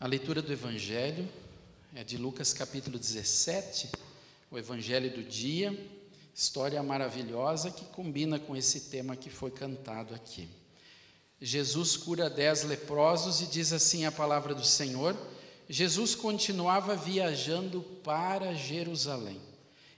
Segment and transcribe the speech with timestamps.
[0.00, 1.28] A leitura do Evangelho
[1.94, 3.90] é de Lucas capítulo 17,
[4.50, 5.78] o Evangelho do dia,
[6.34, 10.48] história maravilhosa que combina com esse tema que foi cantado aqui.
[11.38, 15.14] Jesus cura dez leprosos e diz assim a palavra do Senhor.
[15.68, 19.38] Jesus continuava viajando para Jerusalém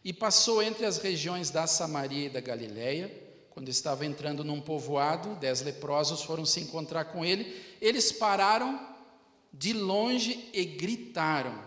[0.04, 3.08] e passou entre as regiões da Samaria e da Galiléia.
[3.50, 7.54] Quando estava entrando num povoado, dez leprosos foram se encontrar com ele.
[7.80, 8.90] Eles pararam
[9.52, 11.62] de longe e gritaram: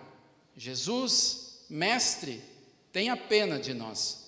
[0.58, 2.42] Jesus, mestre,
[2.92, 4.26] tenha pena de nós.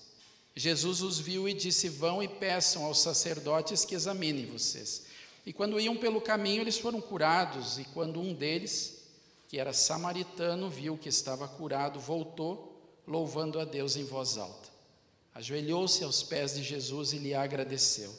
[0.54, 5.06] Jesus os viu e disse: Vão e peçam aos sacerdotes que examinem vocês.
[5.46, 7.78] E quando iam pelo caminho, eles foram curados.
[7.78, 8.98] E quando um deles,
[9.48, 14.68] que era samaritano, viu que estava curado, voltou, louvando a Deus em voz alta.
[15.34, 18.12] Ajoelhou-se aos pés de Jesus e lhe agradeceu.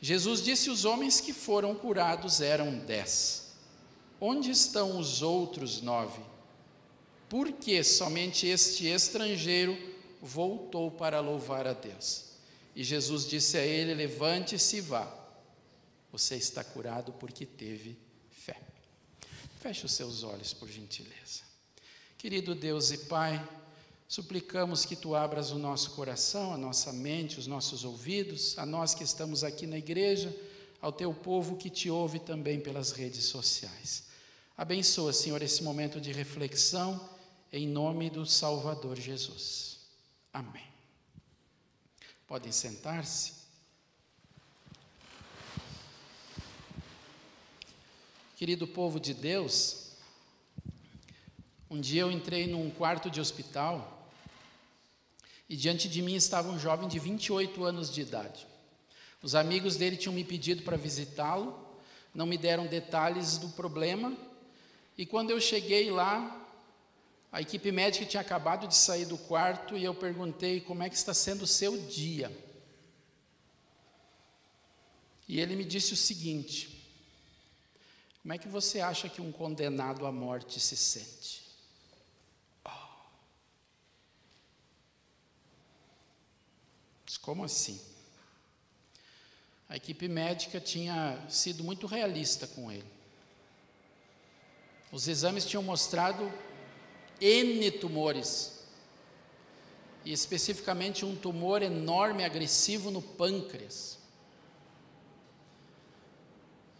[0.00, 3.45] Jesus disse: Os homens que foram curados eram dez.
[4.20, 6.22] Onde estão os outros nove?
[7.28, 9.76] Por que somente este estrangeiro
[10.22, 12.24] voltou para louvar a Deus?
[12.74, 15.12] E Jesus disse a ele: Levante-se e vá.
[16.12, 17.98] Você está curado porque teve
[18.30, 18.60] fé.
[19.60, 21.44] Feche os seus olhos, por gentileza.
[22.16, 23.46] Querido Deus e Pai,
[24.08, 28.94] suplicamos que tu abras o nosso coração, a nossa mente, os nossos ouvidos, a nós
[28.94, 30.34] que estamos aqui na igreja,
[30.80, 34.04] ao teu povo que te ouve também pelas redes sociais.
[34.56, 37.08] Abençoa, Senhor, esse momento de reflexão,
[37.52, 39.80] em nome do Salvador Jesus.
[40.32, 40.66] Amém.
[42.26, 43.34] Podem sentar-se.
[48.36, 49.92] Querido povo de Deus,
[51.70, 54.10] um dia eu entrei num quarto de hospital
[55.48, 58.46] e diante de mim estava um jovem de 28 anos de idade.
[59.26, 61.58] Os amigos dele tinham me pedido para visitá-lo,
[62.14, 64.16] não me deram detalhes do problema
[64.96, 66.48] e quando eu cheguei lá,
[67.32, 70.94] a equipe médica tinha acabado de sair do quarto e eu perguntei como é que
[70.94, 72.30] está sendo o seu dia.
[75.26, 76.88] E ele me disse o seguinte:
[78.22, 81.42] Como é que você acha que um condenado à morte se sente?
[82.64, 82.70] Oh.
[87.20, 87.95] Como assim?
[89.68, 92.86] A equipe médica tinha sido muito realista com ele.
[94.92, 96.32] Os exames tinham mostrado
[97.20, 98.60] N tumores,
[100.04, 103.98] e especificamente um tumor enorme, agressivo no pâncreas.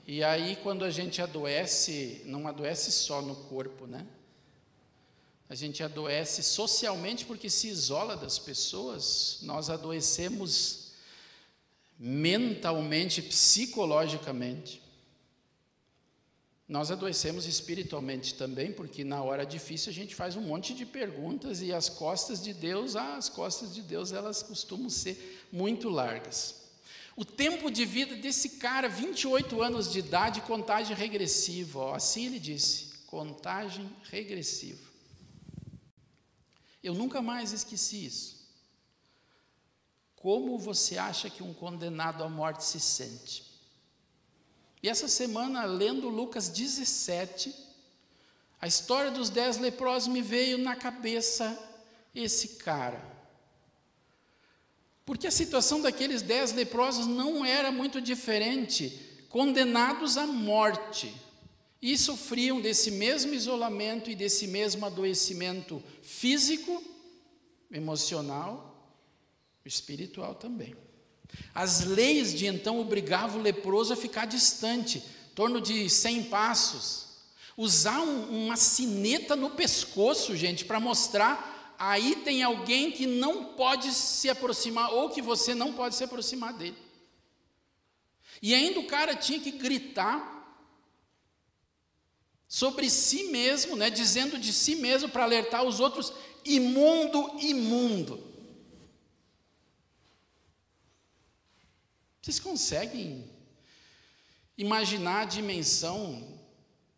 [0.06, 4.06] E aí, quando a gente adoece, não adoece só no corpo, né?
[5.48, 10.85] A gente adoece socialmente porque se isola das pessoas, nós adoecemos
[11.98, 14.82] mentalmente, psicologicamente.
[16.68, 21.62] Nós adoecemos espiritualmente também, porque na hora difícil a gente faz um monte de perguntas
[21.62, 26.66] e as costas de Deus, ah, as costas de Deus, elas costumam ser muito largas.
[27.14, 32.40] O tempo de vida desse cara, 28 anos de idade, contagem regressiva, ó, assim ele
[32.40, 34.84] disse, contagem regressiva.
[36.82, 38.35] Eu nunca mais esqueci isso.
[40.26, 43.44] Como você acha que um condenado à morte se sente?
[44.82, 47.54] E essa semana, lendo Lucas 17,
[48.60, 51.56] a história dos dez leprosos me veio na cabeça
[52.12, 53.00] esse cara.
[55.04, 58.98] Porque a situação daqueles dez leprosos não era muito diferente,
[59.28, 61.14] condenados à morte,
[61.80, 66.82] e sofriam desse mesmo isolamento e desse mesmo adoecimento físico,
[67.70, 68.75] emocional,
[69.68, 70.74] espiritual também.
[71.54, 77.06] As leis de então obrigavam o leproso a ficar distante, em torno de 100 passos.
[77.56, 83.92] Usar um, uma sineta no pescoço, gente, para mostrar aí tem alguém que não pode
[83.92, 86.76] se aproximar ou que você não pode se aproximar dele.
[88.42, 90.34] E ainda o cara tinha que gritar
[92.48, 96.12] sobre si mesmo, né, dizendo de si mesmo para alertar os outros:
[96.44, 98.25] imundo, imundo.
[102.26, 103.24] Vocês conseguem
[104.58, 106.26] imaginar a dimensão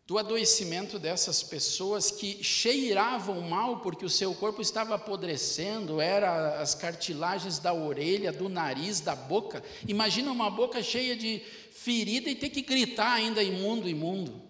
[0.07, 6.73] do adoecimento dessas pessoas que cheiravam mal porque o seu corpo estava apodrecendo, era as
[6.73, 9.63] cartilagens da orelha, do nariz, da boca.
[9.87, 11.43] Imagina uma boca cheia de
[11.73, 14.41] ferida e ter que gritar ainda imundo, imundo.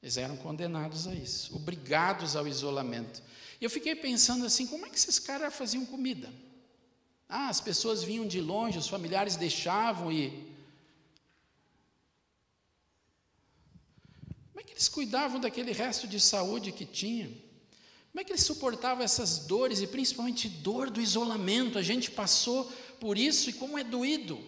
[0.00, 3.20] Eles eram condenados a isso, obrigados ao isolamento.
[3.60, 6.32] E eu fiquei pensando assim, como é que esses caras faziam comida?
[7.28, 10.30] Ah, as pessoas vinham de longe, os familiares deixavam e.
[14.52, 17.30] Como é que eles cuidavam daquele resto de saúde que tinham?
[18.16, 21.78] Como é que eles suportavam essas dores e principalmente dor do isolamento?
[21.78, 22.64] A gente passou
[22.98, 24.42] por isso e como é doído.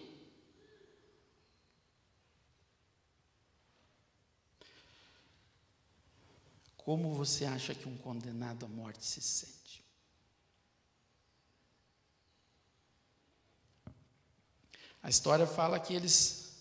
[6.77, 9.83] Como você acha que um condenado à morte se sente?
[15.01, 16.53] A história fala que eles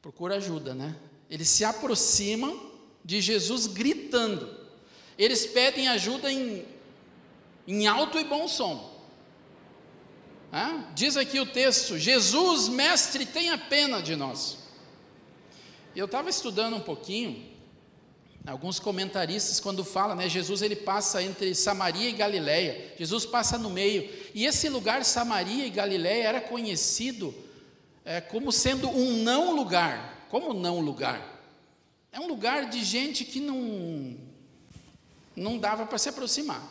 [0.00, 0.96] procuram ajuda, né?
[1.28, 2.72] Eles se aproximam
[3.04, 4.48] de Jesus gritando.
[5.18, 6.64] Eles pedem ajuda em,
[7.66, 8.94] em alto e bom som.
[10.94, 14.58] Diz aqui o texto: Jesus, mestre, tenha pena de nós.
[15.96, 17.44] Eu estava estudando um pouquinho,
[18.46, 23.70] alguns comentaristas, quando falam, né, Jesus ele passa entre Samaria e Galiléia, Jesus passa no
[23.70, 27.34] meio, e esse lugar, Samaria e Galiléia, era conhecido
[28.04, 30.26] é, como sendo um não lugar.
[30.28, 31.34] Como não lugar?
[32.12, 34.16] É um lugar de gente que não,
[35.34, 36.62] não dava para se aproximar.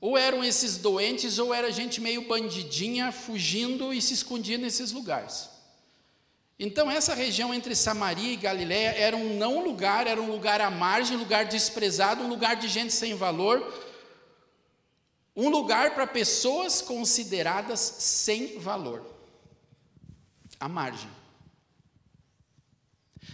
[0.00, 5.48] Ou eram esses doentes, ou era gente meio bandidinha, fugindo e se escondia nesses lugares.
[6.58, 10.70] Então, essa região entre Samaria e Galiléia era um não lugar, era um lugar à
[10.70, 13.72] margem, lugar desprezado, um lugar de gente sem valor,
[15.34, 19.11] um lugar para pessoas consideradas sem valor.
[20.62, 21.10] À margem.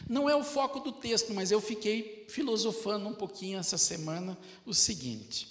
[0.09, 4.73] Não é o foco do texto, mas eu fiquei filosofando um pouquinho essa semana o
[4.73, 5.47] seguinte: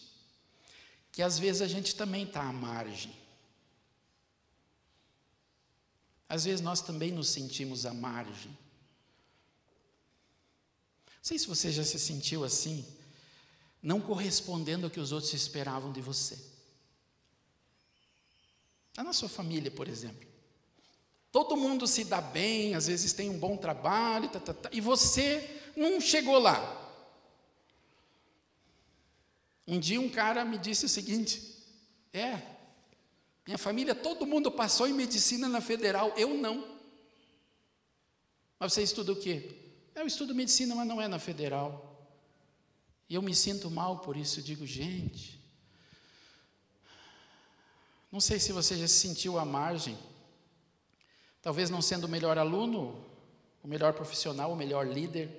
[1.12, 3.16] que às vezes a gente também está à margem.
[6.28, 8.50] Às vezes nós também nos sentimos à margem.
[11.06, 12.84] Não sei se você já se sentiu assim,
[13.84, 16.40] não correspondendo ao que os outros esperavam de você.
[18.90, 20.37] Está na sua família, por exemplo.
[21.32, 24.82] Todo mundo se dá bem, às vezes tem um bom trabalho, tá, tá, tá, e
[24.82, 26.86] você não chegou lá.
[29.68, 31.56] Um dia um cara me disse o seguinte:
[32.14, 32.42] é,
[33.46, 36.78] minha família, todo mundo passou em medicina na federal, eu não.
[38.60, 39.56] Mas você estuda o quê?
[39.94, 41.84] Eu estudo medicina, mas não é na federal.
[43.10, 45.40] E eu me sinto mal por isso, eu digo, gente.
[48.12, 49.98] Não sei se você já se sentiu à margem.
[51.48, 53.02] Talvez não sendo o melhor aluno,
[53.64, 55.30] o melhor profissional, o melhor líder,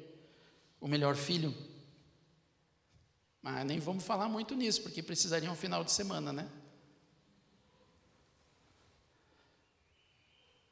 [0.81, 1.55] o melhor filho.
[3.43, 6.51] Mas nem vamos falar muito nisso, porque precisaria um final de semana, né?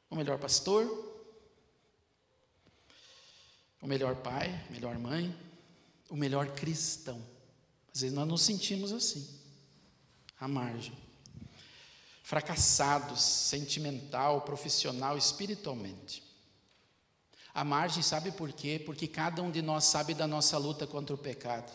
[0.09, 0.87] O melhor pastor,
[3.79, 5.39] o melhor pai, melhor mãe,
[6.09, 7.23] o melhor cristão.
[7.93, 9.39] Às vezes nós nos sentimos assim,
[10.39, 10.97] à margem
[12.27, 16.21] fracassados, sentimental, profissional, espiritualmente.
[17.53, 18.83] A margem, sabe por quê?
[18.85, 21.71] Porque cada um de nós sabe da nossa luta contra o pecado.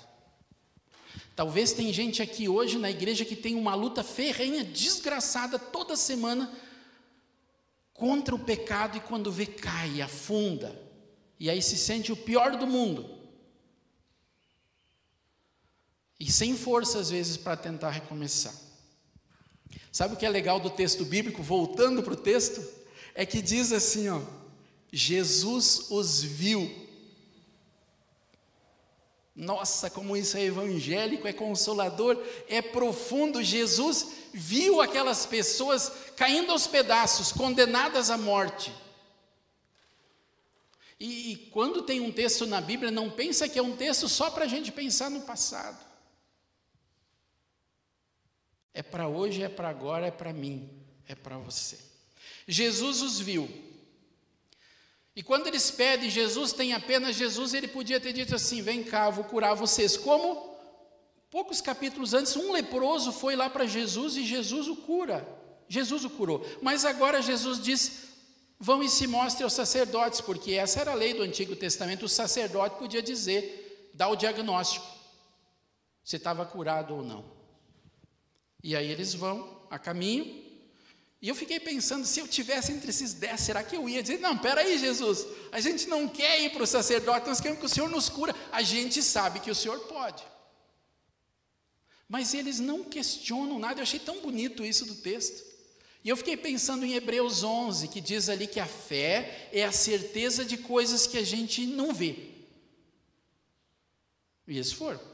[1.34, 6.52] Talvez tem gente aqui hoje na igreja que tem uma luta ferrenha, desgraçada toda semana
[7.94, 10.78] contra o pecado e quando vê cai, afunda.
[11.40, 13.08] E aí se sente o pior do mundo.
[16.20, 18.71] E sem força às vezes para tentar recomeçar.
[19.92, 22.66] Sabe o que é legal do texto bíblico, voltando para o texto?
[23.14, 24.22] É que diz assim, ó,
[24.90, 26.80] Jesus os viu.
[29.36, 32.18] Nossa, como isso é evangélico, é consolador,
[32.48, 33.42] é profundo.
[33.42, 38.72] Jesus viu aquelas pessoas caindo aos pedaços, condenadas à morte.
[40.98, 44.30] E, e quando tem um texto na Bíblia, não pensa que é um texto só
[44.30, 45.91] para a gente pensar no passado.
[48.74, 50.68] É para hoje, é para agora, é para mim,
[51.06, 51.78] é para você.
[52.46, 53.48] Jesus os viu.
[55.14, 59.10] E quando eles pedem, Jesus tem apenas Jesus, ele podia ter dito assim: vem cá,
[59.10, 59.96] vou curar vocês.
[59.96, 60.56] Como
[61.30, 65.26] poucos capítulos antes, um leproso foi lá para Jesus e Jesus o cura.
[65.68, 66.44] Jesus o curou.
[66.62, 68.12] Mas agora Jesus diz:
[68.58, 72.06] vão e se mostrem aos sacerdotes, porque essa era a lei do Antigo Testamento.
[72.06, 74.86] O sacerdote podia dizer, dar o diagnóstico,
[76.04, 77.31] se estava curado ou não.
[78.62, 80.42] E aí eles vão a caminho.
[81.20, 84.18] E eu fiquei pensando, se eu tivesse entre esses dez, será que eu ia dizer,
[84.18, 87.68] não, peraí, Jesus, a gente não quer ir para o sacerdote, nós queremos que o
[87.68, 88.34] Senhor nos cura.
[88.50, 90.22] A gente sabe que o Senhor pode.
[92.08, 95.52] Mas eles não questionam nada, eu achei tão bonito isso do texto.
[96.04, 99.70] E eu fiquei pensando em Hebreus 11, que diz ali que a fé é a
[99.70, 102.30] certeza de coisas que a gente não vê.
[104.48, 105.11] E eles foram.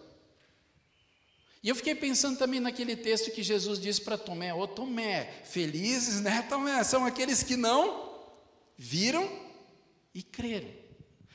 [1.63, 6.21] E eu fiquei pensando também naquele texto que Jesus disse para Tomé: Ô Tomé, felizes,
[6.21, 6.83] né, Tomé?
[6.85, 8.15] São aqueles que não
[8.77, 9.29] viram
[10.15, 10.69] e creram.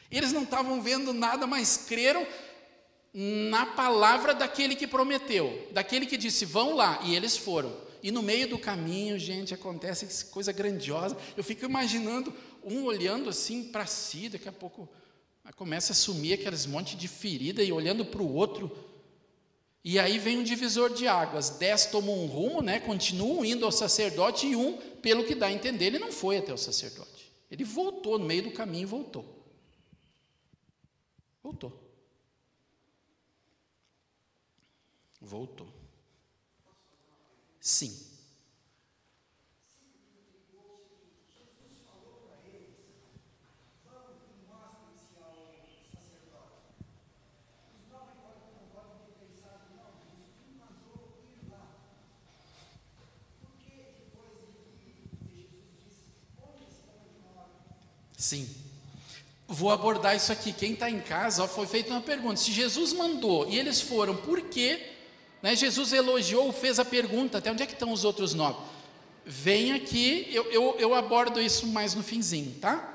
[0.10, 2.26] Eles não estavam vendo nada, mas creram
[3.14, 7.76] na palavra daquele que prometeu, daquele que disse: vão lá, e eles foram.
[8.02, 11.18] E no meio do caminho, gente, acontece coisa grandiosa.
[11.38, 14.90] Eu fico imaginando um olhando assim para si, daqui a pouco
[15.56, 18.93] começa a sumir aqueles monte de ferida e olhando para o outro.
[19.84, 21.50] E aí vem um divisor de águas.
[21.50, 22.80] Dez tomam um rumo, né?
[22.80, 26.54] Continuam indo ao sacerdote e um, pelo que dá a entender, ele não foi até
[26.54, 27.32] o sacerdote.
[27.52, 29.44] Ele voltou no meio do caminho, voltou.
[31.44, 31.84] Voltou.
[35.20, 35.68] Voltou.
[37.60, 38.13] Sim.
[58.36, 58.50] Sim.
[59.48, 60.52] Vou abordar isso aqui.
[60.54, 62.38] Quem está em casa, ó, foi feita uma pergunta.
[62.38, 64.94] Se Jesus mandou e eles foram, por quê
[65.44, 65.58] né?
[65.58, 68.58] Jesus elogiou, fez a pergunta, até onde é que estão os outros nove?
[69.26, 72.92] Vem aqui, eu, eu, eu abordo isso mais no finzinho, tá?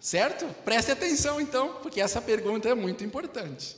[0.00, 0.46] Certo?
[0.64, 3.76] Preste atenção então, porque essa pergunta é muito importante.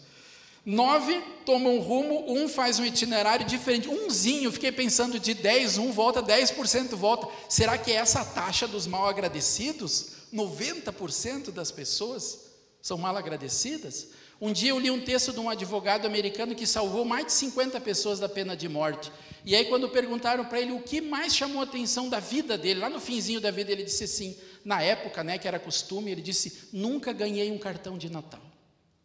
[0.67, 3.88] Nove tomam um rumo, um faz um itinerário diferente.
[3.88, 7.26] Umzinho, fiquei pensando de 10, um volta, 10% volta.
[7.49, 10.20] Será que é essa a taxa dos mal agradecidos?
[10.33, 14.09] 90% das pessoas são mal agradecidas?
[14.41, 17.79] Um dia eu li um texto de um advogado americano que salvou mais de 50
[17.81, 19.13] pessoas da pena de morte.
[19.45, 22.81] E aí, quando perguntaram para ele o que mais chamou a atenção da vida dele,
[22.81, 26.23] lá no finzinho da vida, ele disse assim: na época, né, que era costume, ele
[26.23, 28.43] disse: nunca ganhei um cartão de Natal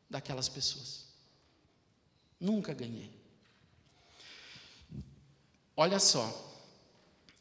[0.10, 1.06] daquelas pessoas.
[2.40, 3.12] Nunca ganhei.
[5.76, 6.34] Olha só,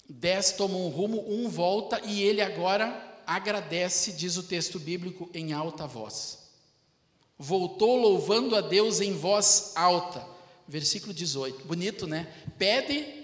[0.08, 5.52] dez tomam um rumo, um volta e ele agora agradece, diz o texto bíblico, em
[5.52, 6.44] alta voz
[7.38, 10.26] voltou louvando a Deus em voz alta.
[10.66, 11.66] Versículo 18.
[11.66, 12.32] Bonito, né?
[12.58, 13.22] Pede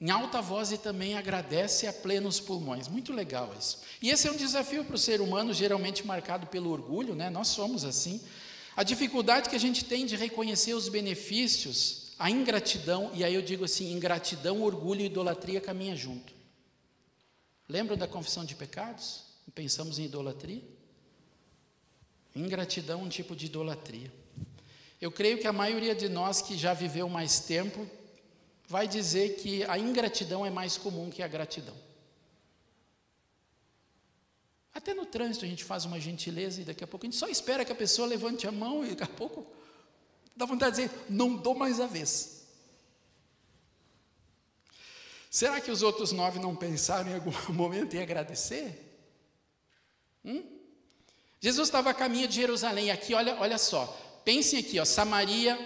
[0.00, 2.88] em alta voz e também agradece a plenos pulmões.
[2.88, 3.80] Muito legal isso.
[4.00, 7.28] E esse é um desafio para o ser humano, geralmente marcado pelo orgulho, né?
[7.28, 8.20] Nós somos assim.
[8.76, 13.42] A dificuldade que a gente tem de reconhecer os benefícios, a ingratidão, e aí eu
[13.42, 16.37] digo assim: ingratidão, orgulho e idolatria caminham junto.
[17.68, 19.24] Lembram da confissão de pecados?
[19.54, 20.62] Pensamos em idolatria?
[22.34, 24.12] Ingratidão é um tipo de idolatria.
[25.00, 27.88] Eu creio que a maioria de nós que já viveu mais tempo
[28.66, 31.76] vai dizer que a ingratidão é mais comum que a gratidão.
[34.74, 37.28] Até no trânsito a gente faz uma gentileza e daqui a pouco a gente só
[37.28, 39.46] espera que a pessoa levante a mão e daqui a pouco
[40.36, 42.37] dá vontade de dizer, não dou mais a vez.
[45.30, 49.00] Será que os outros nove não pensaram em algum momento em agradecer?
[50.24, 50.42] Hum?
[51.40, 52.90] Jesus estava a caminho de Jerusalém.
[52.90, 53.86] Aqui, olha, olha só.
[54.24, 55.56] Pensem aqui, ó, Samaria,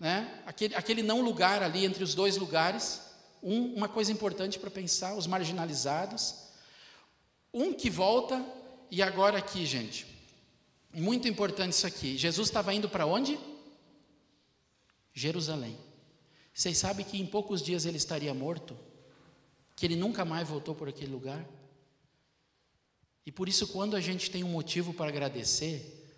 [0.00, 0.42] né?
[0.44, 3.00] aquele, aquele não lugar ali entre os dois lugares.
[3.42, 6.34] Um, uma coisa importante para pensar: os marginalizados.
[7.54, 8.44] Um que volta,
[8.90, 10.06] e agora aqui, gente.
[10.92, 12.18] Muito importante isso aqui.
[12.18, 13.38] Jesus estava indo para onde?
[15.14, 15.78] Jerusalém.
[16.52, 18.76] Vocês sabem que em poucos dias ele estaria morto?
[19.74, 21.46] Que ele nunca mais voltou por aquele lugar?
[23.24, 26.10] E por isso, quando a gente tem um motivo para agradecer,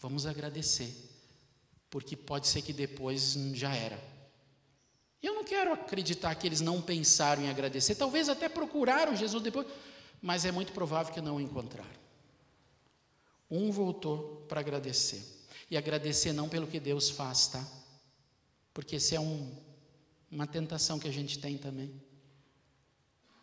[0.00, 0.94] vamos agradecer,
[1.88, 3.98] porque pode ser que depois já era.
[5.22, 9.66] Eu não quero acreditar que eles não pensaram em agradecer, talvez até procuraram Jesus depois,
[10.20, 12.02] mas é muito provável que não o encontraram.
[13.50, 15.22] Um voltou para agradecer,
[15.70, 17.66] e agradecer não pelo que Deus faz, tá?
[18.74, 19.54] Porque isso é um,
[20.30, 21.92] uma tentação que a gente tem também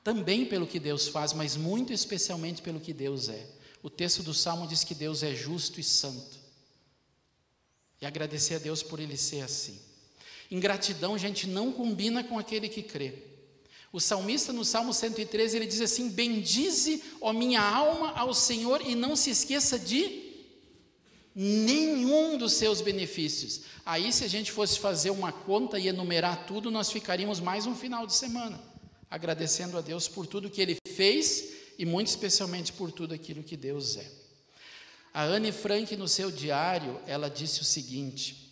[0.03, 3.45] também pelo que Deus faz, mas muito especialmente pelo que Deus é.
[3.81, 6.39] O texto do Salmo diz que Deus é justo e santo.
[8.01, 9.79] E agradecer a Deus por ele ser assim.
[10.49, 13.13] Ingratidão, gente, não combina com aquele que crê.
[13.91, 18.95] O salmista no Salmo 113, ele diz assim: Bendize, ó minha alma, ao Senhor e
[18.95, 20.27] não se esqueça de
[21.35, 23.61] nenhum dos seus benefícios.
[23.85, 27.75] Aí, se a gente fosse fazer uma conta e enumerar tudo, nós ficaríamos mais um
[27.75, 28.68] final de semana
[29.09, 33.57] agradecendo a Deus por tudo que Ele fez e muito especialmente por tudo aquilo que
[33.57, 34.11] Deus é.
[35.13, 38.49] A Anne Frank, no seu diário, ela disse o seguinte: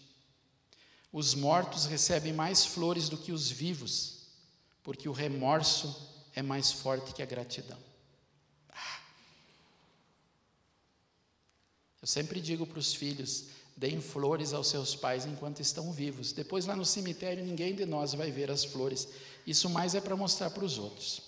[1.12, 4.28] os mortos recebem mais flores do que os vivos,
[4.84, 5.96] porque o remorso
[6.34, 7.78] é mais forte que a gratidão.
[8.70, 9.00] Ah.
[12.02, 13.46] Eu sempre digo para os filhos:
[13.76, 16.32] deem flores aos seus pais enquanto estão vivos.
[16.32, 19.08] Depois, lá no cemitério, ninguém de nós vai ver as flores
[19.48, 21.22] isso mais é para mostrar para os outros.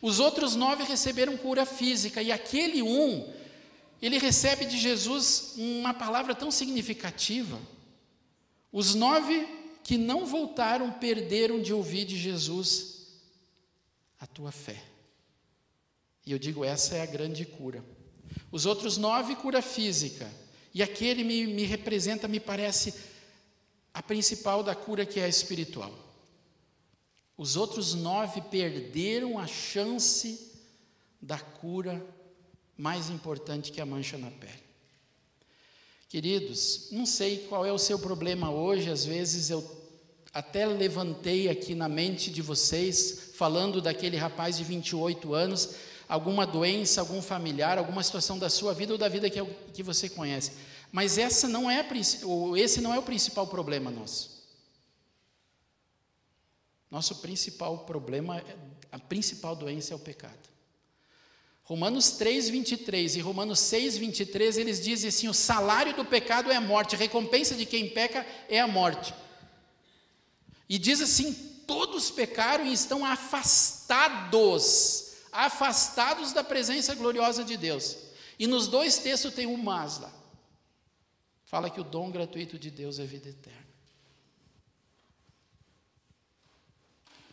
[0.00, 3.32] Os outros nove receberam cura física, e aquele um
[4.00, 7.58] ele recebe de Jesus uma palavra tão significativa.
[8.72, 9.46] Os nove
[9.82, 13.06] que não voltaram perderam de ouvir de Jesus
[14.20, 14.80] a tua fé.
[16.24, 17.84] E eu digo, essa é a grande cura.
[18.52, 20.30] Os outros nove, cura física.
[20.72, 22.94] E aquele me, me representa, me parece,
[23.92, 26.07] a principal da cura que é espiritual.
[27.38, 30.50] Os outros nove perderam a chance
[31.22, 32.04] da cura
[32.76, 34.68] mais importante que a mancha na pele.
[36.08, 39.64] Queridos, não sei qual é o seu problema hoje, às vezes eu
[40.34, 45.76] até levantei aqui na mente de vocês, falando daquele rapaz de 28 anos,
[46.08, 50.08] alguma doença, algum familiar, alguma situação da sua vida ou da vida que, que você
[50.08, 50.52] conhece.
[50.90, 51.86] Mas essa não é,
[52.56, 54.37] esse não é o principal problema nosso.
[56.90, 58.42] Nosso principal problema,
[58.90, 60.48] a principal doença é o pecado.
[61.62, 66.56] Romanos 3, 23 e Romanos 6, 23, eles dizem assim: o salário do pecado é
[66.56, 69.12] a morte, a recompensa de quem peca é a morte.
[70.66, 71.34] E diz assim:
[71.66, 74.38] todos pecaram e estão afastados,
[75.30, 77.98] afastados da presença gloriosa de Deus.
[78.38, 80.10] E nos dois textos tem um mas lá.
[81.44, 83.67] Fala que o dom gratuito de Deus é vida eterna.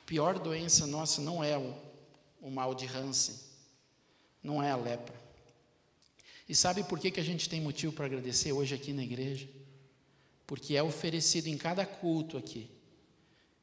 [0.05, 1.73] Pior doença nossa não é o,
[2.41, 3.35] o mal de Hansen,
[4.43, 5.15] não é a lepra.
[6.47, 9.47] E sabe por que, que a gente tem motivo para agradecer hoje aqui na igreja?
[10.45, 12.69] Porque é oferecido em cada culto aqui.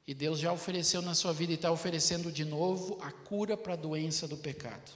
[0.04, 3.74] E Deus já ofereceu na sua vida e está oferecendo de novo a cura para
[3.74, 4.90] a doença do pecado.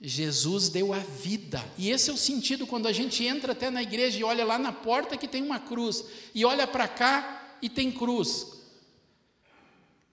[0.00, 1.64] Jesus deu a vida.
[1.78, 4.58] E esse é o sentido quando a gente entra até na igreja e olha lá
[4.58, 8.55] na porta que tem uma cruz, e olha para cá e tem cruz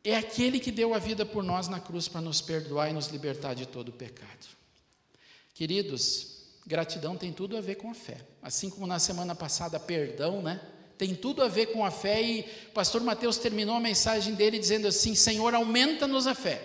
[0.03, 3.07] é aquele que deu a vida por nós na cruz para nos perdoar e nos
[3.07, 4.47] libertar de todo o pecado.
[5.53, 8.19] Queridos, gratidão tem tudo a ver com a fé.
[8.41, 10.59] Assim como na semana passada, perdão, né?
[10.97, 14.59] Tem tudo a ver com a fé e o pastor Mateus terminou a mensagem dele
[14.59, 16.61] dizendo assim: Senhor, aumenta-nos a fé.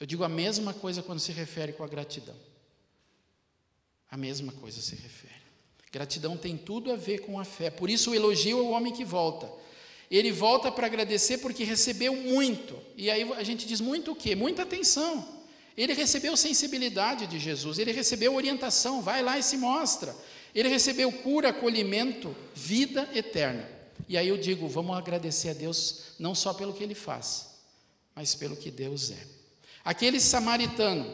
[0.00, 2.34] Eu digo a mesma coisa quando se refere com a gratidão.
[4.10, 5.32] A mesma coisa se refere.
[5.92, 7.70] Gratidão tem tudo a ver com a fé.
[7.70, 9.48] Por isso o elogio é o homem que volta
[10.18, 12.78] ele volta para agradecer porque recebeu muito.
[12.96, 14.34] E aí a gente diz muito o quê?
[14.34, 15.26] Muita atenção.
[15.74, 20.14] Ele recebeu sensibilidade de Jesus, ele recebeu orientação, vai lá e se mostra.
[20.54, 23.66] Ele recebeu cura, acolhimento, vida eterna.
[24.06, 27.48] E aí eu digo, vamos agradecer a Deus não só pelo que ele faz,
[28.14, 29.26] mas pelo que Deus é.
[29.82, 31.10] Aquele samaritano,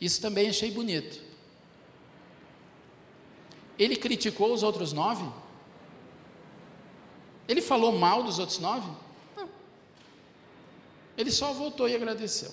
[0.00, 1.20] isso também achei bonito.
[3.78, 5.30] Ele criticou os outros nove?
[7.48, 8.88] Ele falou mal dos outros nove?
[9.36, 9.48] Não.
[11.16, 12.52] Ele só voltou e agradeceu.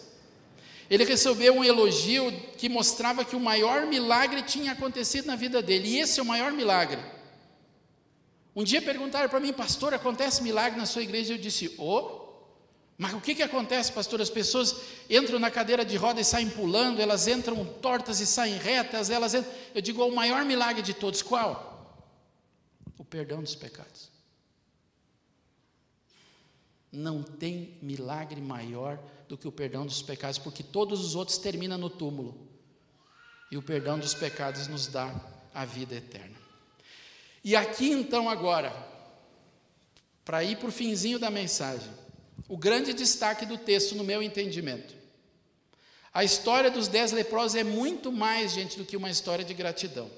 [0.90, 5.88] Ele recebeu um elogio que mostrava que o maior milagre tinha acontecido na vida dele,
[5.88, 7.00] e esse é o maior milagre.
[8.54, 11.34] Um dia perguntaram para mim, pastor, acontece milagre na sua igreja?
[11.34, 12.22] Eu disse, oh,
[12.98, 14.22] mas o que, que acontece, pastor?
[14.22, 14.76] As pessoas
[15.10, 19.34] entram na cadeira de roda e saem pulando, elas entram tortas e saem retas, elas
[19.34, 19.52] entram...
[19.74, 22.04] Eu digo, o maior milagre de todos, qual?
[23.00, 24.11] O perdão dos pecados.
[26.92, 31.78] Não tem milagre maior do que o perdão dos pecados, porque todos os outros terminam
[31.78, 32.50] no túmulo.
[33.50, 35.14] E o perdão dos pecados nos dá
[35.54, 36.36] a vida eterna.
[37.44, 38.72] E aqui então agora,
[40.24, 41.92] para ir para o finzinho da mensagem,
[42.48, 44.94] o grande destaque do texto no meu entendimento.
[46.14, 50.12] A história dos dez leprosos é muito mais, gente, do que uma história de gratidão.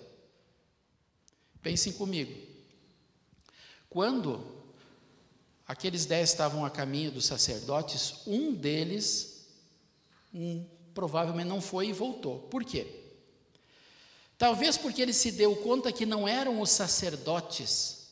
[1.61, 2.35] Pensem comigo.
[3.89, 4.52] Quando
[5.73, 9.47] aqueles dez estavam a caminho dos sacerdotes, um deles
[10.31, 12.41] um, provavelmente não foi e voltou.
[12.41, 12.85] Por quê?
[14.37, 18.09] Talvez porque ele se deu conta que não eram os sacerdotes,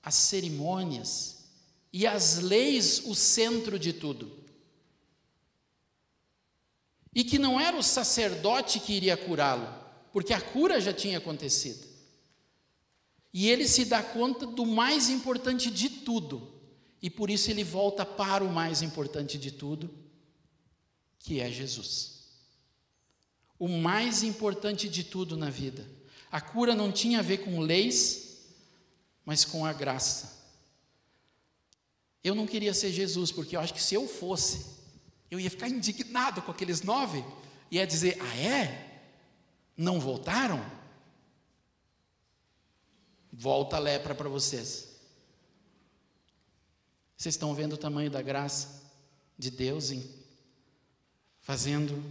[0.00, 1.38] as cerimônias
[1.92, 4.30] e as leis o centro de tudo.
[7.12, 9.68] E que não era o sacerdote que iria curá-lo,
[10.12, 11.88] porque a cura já tinha acontecido.
[13.34, 16.59] E ele se dá conta do mais importante de tudo,
[17.02, 19.90] e por isso ele volta para o mais importante de tudo,
[21.18, 22.20] que é Jesus.
[23.58, 25.86] O mais importante de tudo na vida.
[26.30, 28.38] A cura não tinha a ver com leis,
[29.24, 30.38] mas com a graça.
[32.22, 34.66] Eu não queria ser Jesus, porque eu acho que se eu fosse,
[35.30, 37.24] eu ia ficar indignado com aqueles nove,
[37.70, 39.02] ia dizer: Ah, é?
[39.76, 40.62] Não voltaram?
[43.32, 44.89] Volta a lepra para vocês.
[47.20, 48.82] Vocês estão vendo o tamanho da graça
[49.38, 50.02] de Deus em
[51.42, 52.02] fazendo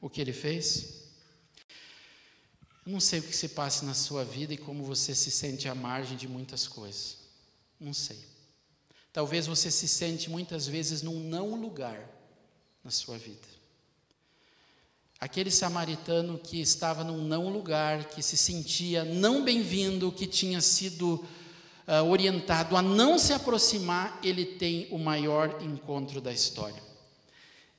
[0.00, 1.10] o que ele fez?
[2.86, 5.68] Eu não sei o que se passa na sua vida e como você se sente
[5.68, 7.18] à margem de muitas coisas.
[7.78, 8.18] Não sei.
[9.12, 12.08] Talvez você se sente muitas vezes num não lugar
[12.82, 13.46] na sua vida.
[15.20, 21.22] Aquele samaritano que estava num não lugar, que se sentia não bem-vindo, que tinha sido
[21.86, 26.82] uh, orientado a não se aproximar, ele tem o maior encontro da história.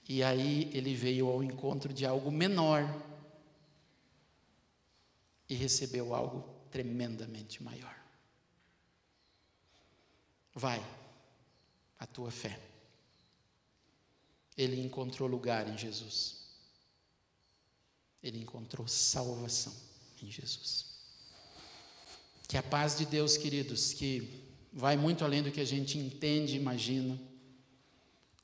[0.07, 2.83] E aí ele veio ao encontro de algo menor
[5.49, 7.95] e recebeu algo tremendamente maior.
[10.53, 10.83] Vai,
[11.99, 12.59] a tua fé.
[14.57, 16.47] Ele encontrou lugar em Jesus.
[18.23, 19.73] Ele encontrou salvação
[20.21, 20.86] em Jesus.
[22.47, 26.53] Que a paz de Deus, queridos, que vai muito além do que a gente entende
[26.53, 27.19] e imagina,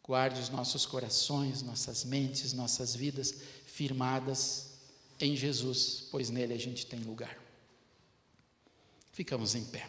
[0.03, 3.33] guarde os nossos corações, nossas mentes, nossas vidas
[3.65, 4.71] firmadas
[5.19, 7.37] em Jesus, pois nele a gente tem lugar.
[9.11, 9.87] Ficamos em pé.